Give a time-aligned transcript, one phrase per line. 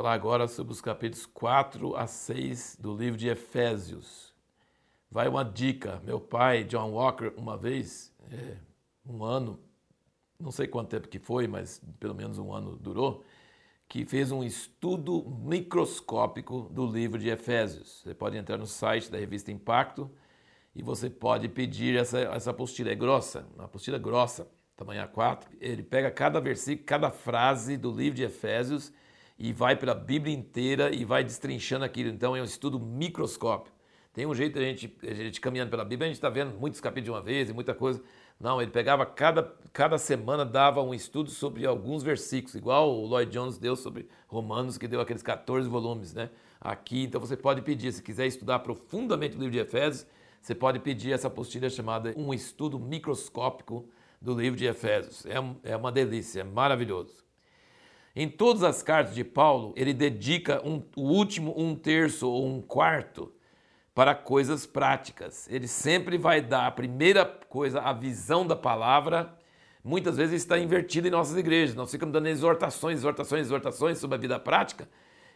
[0.00, 4.32] falar agora sobre os capítulos 4 a 6 do livro de Efésios.
[5.10, 6.00] Vai uma dica.
[6.02, 8.56] Meu pai, John Walker, uma vez, é,
[9.04, 9.60] um ano,
[10.38, 13.22] não sei quanto tempo que foi, mas pelo menos um ano durou,
[13.86, 18.00] que fez um estudo microscópico do livro de Efésios.
[18.02, 20.10] Você pode entrar no site da revista Impacto
[20.74, 22.90] e você pode pedir essa, essa apostila.
[22.90, 25.42] É grossa, uma apostila grossa, tamanho A4.
[25.60, 28.90] Ele pega cada versículo, cada frase do livro de Efésios
[29.40, 32.10] e vai pela Bíblia inteira e vai destrinchando aquilo.
[32.10, 33.74] Então é um estudo microscópico.
[34.12, 36.58] Tem um jeito de a gente, a gente caminhando pela Bíblia, a gente está vendo
[36.58, 38.02] muitos capítulos de uma vez e muita coisa.
[38.38, 43.30] Não, ele pegava cada, cada semana, dava um estudo sobre alguns versículos, igual o Lloyd
[43.30, 46.28] Jones deu sobre Romanos, que deu aqueles 14 volumes, né?
[46.60, 50.06] Aqui, então você pode pedir, se quiser estudar profundamente o livro de Efésios,
[50.42, 53.88] você pode pedir essa apostila chamada Um Estudo Microscópico
[54.20, 55.24] do livro de Efésios.
[55.24, 57.29] É, é uma delícia, é maravilhoso.
[58.14, 62.60] Em todas as cartas de Paulo, ele dedica um, o último um terço ou um
[62.60, 63.32] quarto
[63.94, 65.48] para coisas práticas.
[65.48, 69.32] Ele sempre vai dar a primeira coisa, a visão da palavra.
[69.84, 71.76] Muitas vezes está invertido em nossas igrejas.
[71.76, 74.88] Nós ficamos dando exortações, exortações, exortações sobre a vida prática.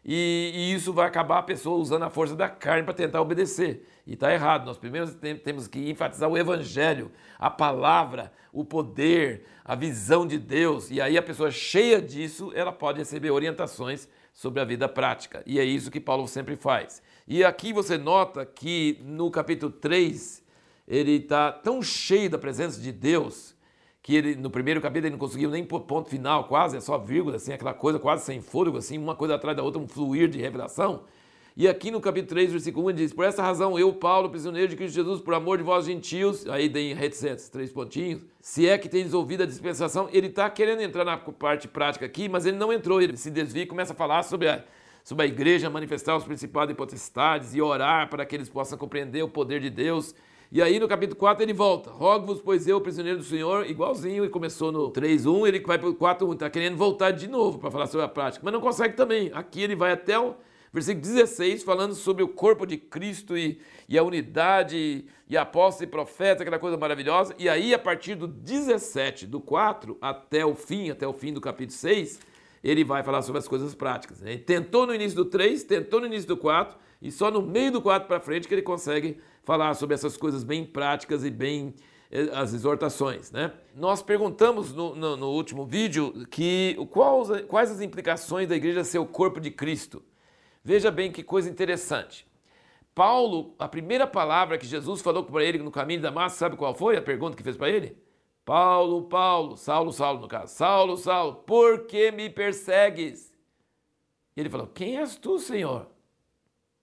[0.05, 3.88] E, e isso vai acabar a pessoa usando a força da carne para tentar obedecer.
[4.06, 4.66] E está errado.
[4.66, 5.10] Nós primeiro
[5.42, 10.91] temos que enfatizar o evangelho, a palavra, o poder, a visão de Deus.
[10.91, 15.42] E aí a pessoa cheia disso, ela pode receber orientações sobre a vida prática.
[15.47, 17.02] E é isso que Paulo sempre faz.
[17.27, 20.44] E aqui você nota que no capítulo 3,
[20.86, 23.53] ele está tão cheio da presença de Deus
[24.05, 27.36] que ele no primeiro capítulo ele não conseguiu nem ponto final, quase, é só vírgula,
[27.36, 30.38] assim, aquela coisa quase sem fôlego, assim, uma coisa atrás da outra, um fluir de
[30.38, 31.05] revelação.
[31.56, 34.69] E aqui no capítulo 3, versículo 1, ele diz: Por essa razão, eu, Paulo, prisioneiro
[34.69, 38.77] de Cristo Jesus, por amor de vós gentios, aí tem reticências, três pontinhos, se é
[38.77, 42.59] que tens ouvido a dispensação, ele está querendo entrar na parte prática aqui, mas ele
[42.59, 44.62] não entrou, ele se desvia e começa a falar sobre a,
[45.03, 49.22] sobre a igreja manifestar os principados e potestades e orar para que eles possam compreender
[49.22, 50.15] o poder de Deus.
[50.54, 51.91] E aí no capítulo 4 ele volta.
[51.91, 55.94] Rogo-vos, pois eu, prisioneiro do Senhor, igualzinho, ele começou no 3.1, ele vai para o
[55.97, 59.32] 4.1, está querendo voltar de novo para falar sobre a prática, mas não consegue também.
[59.34, 60.37] Aqui ele vai até o
[60.72, 65.91] versículo 16, falando sobre o corpo de Cristo e, e a unidade, e apóstolo e
[65.91, 67.34] profeta, aquela coisa maravilhosa.
[67.36, 71.41] E aí, a partir do 17, do 4 até o fim, até o fim do
[71.41, 72.21] capítulo 6,
[72.64, 74.22] ele vai falar sobre as coisas práticas.
[74.22, 77.70] Ele tentou no início do 3, tentou no início do 4, e só no meio
[77.70, 81.74] do 4 para frente que ele consegue falar sobre essas coisas bem práticas e bem
[82.10, 83.30] eh, as exortações.
[83.30, 83.53] Né?
[83.76, 88.98] Nós perguntamos no, no, no último vídeo que quais, quais as implicações da igreja ser
[88.98, 90.03] o corpo de Cristo.
[90.64, 92.26] Veja bem que coisa interessante.
[92.94, 96.74] Paulo, a primeira palavra que Jesus falou para ele no caminho da massa, sabe qual
[96.74, 97.94] foi a pergunta que fez para ele?
[98.44, 103.32] Paulo, Paulo, Saulo, Saulo no caso, Saulo, Saulo, por que me persegues?
[104.37, 105.91] E ele falou: Quem és tu, Senhor?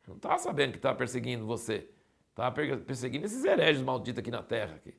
[0.08, 1.90] Não estava sabendo que estava perseguindo você.
[2.30, 4.76] Estava perseguindo esses hereges malditos aqui na terra.
[4.76, 4.94] Aqui.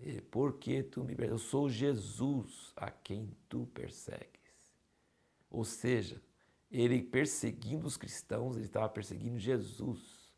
[0.00, 1.42] E, por que tu me persegues?
[1.42, 4.28] Eu sou Jesus a quem tu persegues.
[5.50, 6.20] Ou seja,
[6.70, 10.34] ele perseguindo os cristãos, ele estava perseguindo Jesus.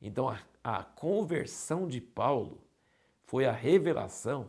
[0.00, 2.63] Então a, a conversão de Paulo
[3.24, 4.48] foi a revelação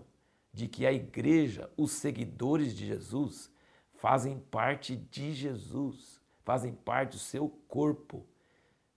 [0.53, 3.51] de que a igreja, os seguidores de Jesus,
[3.93, 8.25] fazem parte de Jesus, fazem parte do seu corpo.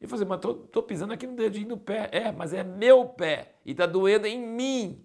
[0.00, 2.08] E você, mas estou pisando aqui no dedinho do pé.
[2.12, 5.04] É, mas é meu pé e está doendo em mim.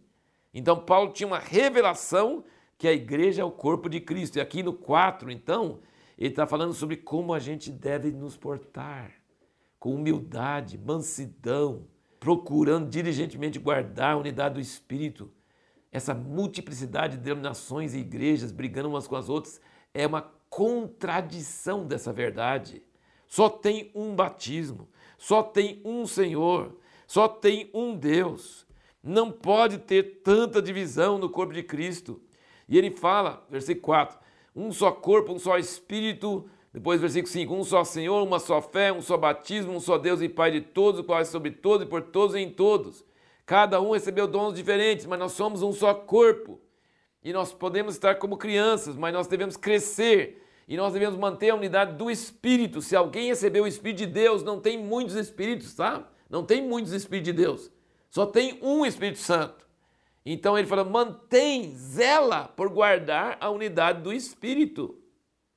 [0.54, 2.44] Então Paulo tinha uma revelação
[2.78, 4.38] que a igreja é o corpo de Cristo.
[4.38, 5.80] E aqui no 4, então,
[6.18, 9.12] ele está falando sobre como a gente deve nos portar
[9.80, 11.88] com humildade, mansidão,
[12.24, 15.30] procurando diligentemente guardar a unidade do Espírito.
[15.92, 19.60] Essa multiplicidade de denominações e igrejas brigando umas com as outras
[19.94, 22.82] é uma contradição dessa verdade.
[23.28, 24.88] Só tem um batismo,
[25.18, 28.66] só tem um Senhor, só tem um Deus.
[29.04, 32.22] Não pode ter tanta divisão no corpo de Cristo.
[32.70, 34.18] E ele fala, versículo 4:
[34.56, 38.92] um só corpo, um só Espírito, depois, versículo 5: Um só Senhor, uma só fé,
[38.92, 41.86] um só batismo, um só Deus e Pai de todos, o qual é sobre todos
[41.86, 43.06] e por todos e em todos.
[43.46, 46.60] Cada um recebeu dons diferentes, mas nós somos um só corpo.
[47.24, 50.42] E nós podemos estar como crianças, mas nós devemos crescer.
[50.68, 52.82] E nós devemos manter a unidade do Espírito.
[52.82, 56.10] Se alguém recebeu o Espírito de Deus, não tem muitos Espíritos, tá?
[56.30, 57.72] Não tem muitos Espíritos de Deus.
[58.10, 59.68] Só tem um Espírito Santo.
[60.26, 65.03] Então ele fala: mantém, zela por guardar a unidade do Espírito.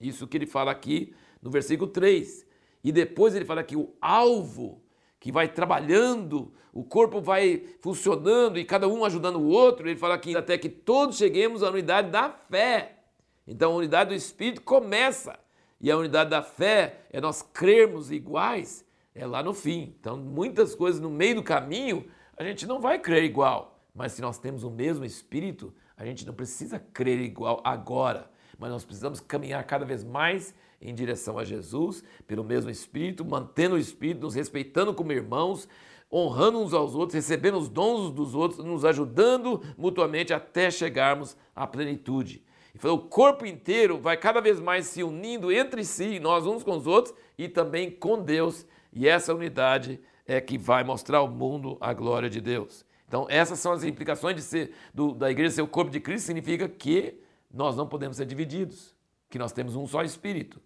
[0.00, 2.46] Isso que ele fala aqui no versículo 3.
[2.84, 4.82] E depois ele fala que o alvo
[5.19, 10.19] que vai trabalhando, o corpo vai funcionando e cada um ajudando o outro, ele fala
[10.19, 12.98] que até que todos cheguemos à unidade da fé.
[13.46, 15.38] Então a unidade do Espírito começa
[15.81, 18.84] E a unidade da fé é nós crermos iguais,
[19.14, 19.94] é lá no fim.
[20.00, 22.06] Então, muitas coisas no meio do caminho,
[22.37, 23.78] a gente não vai crer igual.
[23.94, 28.70] Mas se nós temos o mesmo espírito, a gente não precisa crer igual agora, mas
[28.70, 33.79] nós precisamos caminhar cada vez mais em direção a Jesus, pelo mesmo Espírito, mantendo o
[33.79, 35.69] Espírito, nos respeitando como irmãos,
[36.12, 41.67] honrando uns aos outros, recebendo os dons dos outros, nos ajudando mutuamente até chegarmos à
[41.67, 42.43] plenitude.
[42.75, 46.76] E o corpo inteiro vai cada vez mais se unindo entre si, nós uns com
[46.76, 48.67] os outros e também com Deus.
[48.93, 52.85] E essa unidade é que vai mostrar ao mundo a glória de Deus.
[53.08, 56.26] Então, essas são as implicações de ser do, da igreja ser o corpo de Cristo,
[56.26, 57.20] significa que
[57.52, 58.94] nós não podemos ser divididos,
[59.28, 60.60] que nós temos um só espírito.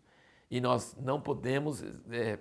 [0.50, 2.38] E nós não podemos é,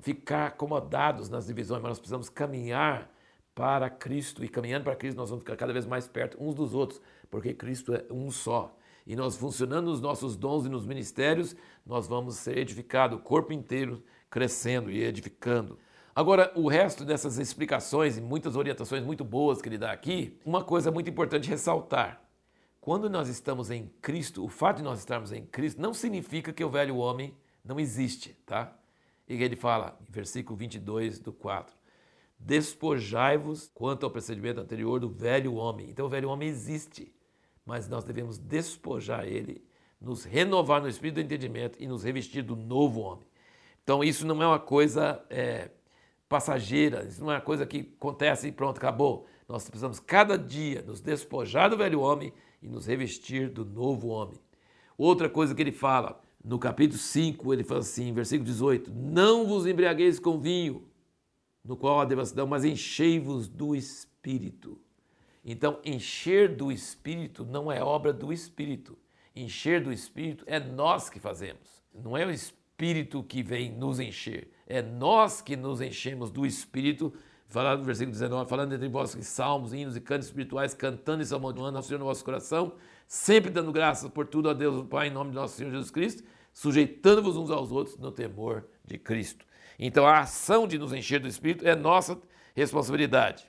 [0.00, 3.10] ficar acomodados nas divisões, mas nós precisamos caminhar
[3.54, 4.44] para Cristo.
[4.44, 7.00] E caminhando para Cristo, nós vamos ficar cada vez mais perto uns dos outros,
[7.30, 8.76] porque Cristo é um só.
[9.06, 13.52] E nós funcionando nos nossos dons e nos ministérios, nós vamos ser edificados, o corpo
[13.52, 15.78] inteiro crescendo e edificando.
[16.14, 20.62] Agora, o resto dessas explicações e muitas orientações muito boas que ele dá aqui, uma
[20.62, 22.21] coisa muito importante ressaltar.
[22.82, 26.64] Quando nós estamos em Cristo, o fato de nós estarmos em Cristo não significa que
[26.64, 27.32] o velho homem
[27.64, 28.76] não existe, tá?
[29.28, 31.72] E ele fala, em versículo 22 do 4,
[32.36, 35.90] despojai-vos quanto ao procedimento anterior do velho homem.
[35.90, 37.14] Então o velho homem existe,
[37.64, 39.64] mas nós devemos despojar ele,
[40.00, 43.28] nos renovar no espírito do entendimento e nos revestir do novo homem.
[43.84, 45.70] Então isso não é uma coisa é,
[46.28, 49.24] passageira, isso não é uma coisa que acontece e pronto, acabou.
[49.48, 52.32] Nós precisamos cada dia nos despojar do velho homem
[52.62, 54.38] e nos revestir do novo homem.
[54.96, 59.66] Outra coisa que ele fala, no capítulo 5, ele fala assim, versículo 18: Não vos
[59.66, 60.86] embriagueis com vinho,
[61.64, 64.80] no qual há devassidão, mas enchei-vos do espírito.
[65.44, 68.96] Então, encher do espírito não é obra do espírito.
[69.34, 71.82] Encher do espírito é nós que fazemos.
[71.92, 77.12] Não é o espírito que vem nos encher, é nós que nos enchemos do espírito
[77.52, 81.76] falando no versículo 19, falando entre vós salmos, hinos e cantos espirituais, cantando e salmodiando
[81.76, 82.72] ao Senhor no vosso coração,
[83.06, 85.90] sempre dando graças por tudo a Deus o Pai, em nome de nosso Senhor Jesus
[85.90, 89.44] Cristo, sujeitando-vos uns aos outros no temor de Cristo.
[89.78, 92.18] Então a ação de nos encher do Espírito é nossa
[92.56, 93.46] responsabilidade.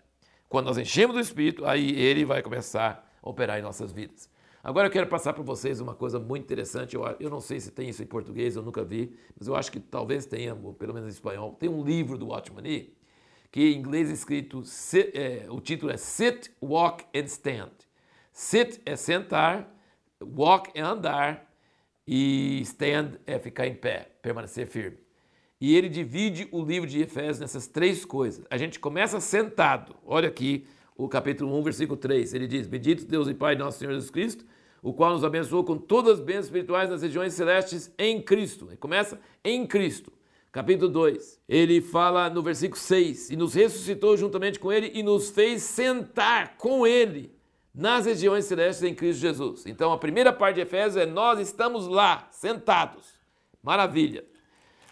[0.49, 4.29] Quando nós enchemos do Espírito, aí ele vai começar a operar em nossas vidas.
[4.61, 6.95] Agora eu quero passar para vocês uma coisa muito interessante.
[6.95, 9.71] Eu, eu não sei se tem isso em português, eu nunca vi, mas eu acho
[9.71, 11.53] que talvez tenha, pelo menos em espanhol.
[11.53, 12.93] Tem um livro do Watchman Nee,
[13.53, 14.63] que em inglês é escrito,
[15.13, 17.69] é, o título é Sit, Walk and Stand.
[18.31, 19.71] Sit é sentar,
[20.19, 21.53] walk é andar
[22.07, 24.97] e stand é ficar em pé, permanecer firme.
[25.61, 28.43] E ele divide o livro de Efésios nessas três coisas.
[28.49, 29.95] A gente começa sentado.
[30.03, 30.65] Olha aqui
[30.97, 32.33] o capítulo 1, versículo 3.
[32.33, 34.43] Ele diz: Bendito Deus e Pai nosso Senhor Jesus Cristo,
[34.81, 38.69] o qual nos abençoou com todas as bênçãos espirituais nas regiões celestes em Cristo.
[38.69, 40.11] Ele começa em Cristo
[40.53, 41.41] capítulo 2.
[41.49, 46.55] Ele fala no versículo 6: E nos ressuscitou juntamente com ele e nos fez sentar
[46.57, 47.35] com ele
[47.73, 49.65] nas regiões celestes em Cristo Jesus.
[49.65, 53.19] Então a primeira parte de Efésios é nós estamos lá, sentados.
[53.61, 54.23] Maravilha.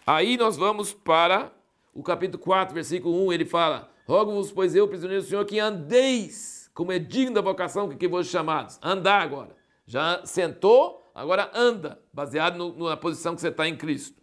[0.05, 1.51] Aí nós vamos para
[1.93, 6.71] o capítulo 4, versículo 1, ele fala: Rogo-vos, pois eu, prisioneiro do Senhor, que andeis
[6.73, 8.79] como é digno da vocação que, vos chamados.
[8.81, 9.55] Andar agora.
[9.85, 14.21] Já sentou, agora anda, baseado no, na posição que você está em Cristo.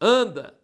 [0.00, 0.57] Anda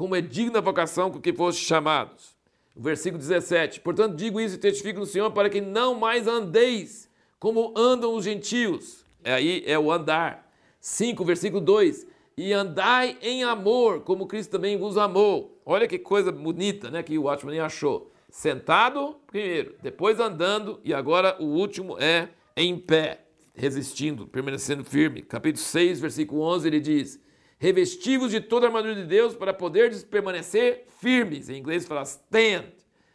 [0.00, 2.34] como é digna a vocação com que foste chamados.
[2.74, 7.06] Versículo 17: Portanto, digo isso e testifico no Senhor para que não mais andeis
[7.38, 9.04] como andam os gentios.
[9.22, 10.50] É aí é o andar.
[10.80, 15.60] 5, versículo 2: E andai em amor, como Cristo também vos amou.
[15.66, 17.02] Olha que coisa bonita, né?
[17.02, 18.10] Que o Watchman achou.
[18.30, 25.20] Sentado primeiro, depois andando, e agora o último é em pé, resistindo, permanecendo firme.
[25.20, 27.20] Capítulo 6, versículo 11, ele diz:
[27.60, 31.50] revestivos de toda a armadura de Deus para poder permanecer firmes.
[31.50, 32.64] Em inglês fala stand,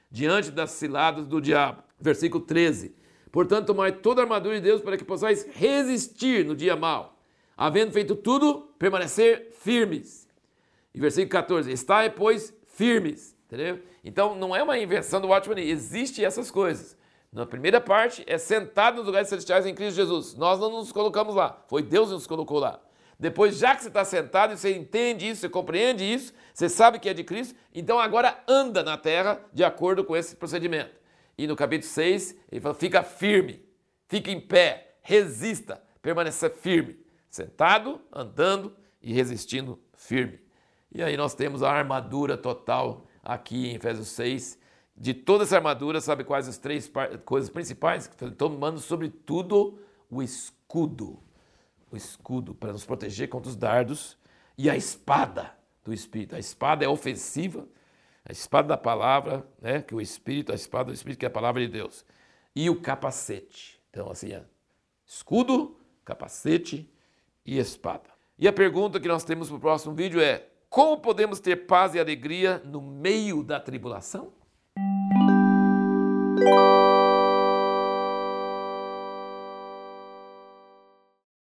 [0.09, 1.81] diante das ciladas do diabo.
[1.99, 2.95] Versículo 13.
[3.31, 7.19] Portanto, tomai toda a armadura de Deus para que possais resistir no dia mau.
[7.57, 10.27] Havendo feito tudo, permanecer firmes.
[10.93, 11.71] E versículo 14.
[11.71, 13.35] Estai, pois, firmes.
[13.47, 13.79] Entendeu?
[14.03, 16.95] Então, não é uma invenção do Watchman, existe essas coisas.
[17.33, 20.35] Na primeira parte, é sentado nos lugares celestiais em Cristo Jesus.
[20.35, 22.79] Nós não nos colocamos lá, foi Deus que nos colocou lá.
[23.19, 26.99] Depois, já que você está sentado e você entende isso, você compreende isso, você sabe
[26.99, 30.91] que é de Cristo, então agora anda na terra de acordo com esse procedimento.
[31.37, 33.63] E no capítulo 6, ele fala: fica firme,
[34.07, 40.39] fica em pé, resista, permaneça firme, sentado, andando e resistindo firme.
[40.91, 44.59] E aí nós temos a armadura total aqui em Efésios 6.
[44.97, 46.89] De toda essa armadura, sabe quais as três
[47.25, 48.09] coisas principais?
[48.37, 49.77] Tomando sobretudo
[50.09, 51.24] o escudo
[51.95, 54.17] o escudo para nos proteger contra os dardos
[54.57, 56.35] e a espada do Espírito.
[56.35, 57.67] A espada é ofensiva,
[58.23, 61.31] a espada da palavra, né, que o Espírito, a espada do Espírito, que é a
[61.31, 62.05] palavra de Deus.
[62.55, 63.81] E o capacete.
[63.89, 64.43] Então, assim, é
[65.05, 66.91] escudo, capacete
[67.45, 68.09] e espada.
[68.37, 71.95] E a pergunta que nós temos para o próximo vídeo é: como podemos ter paz
[71.95, 74.33] e alegria no meio da tribulação?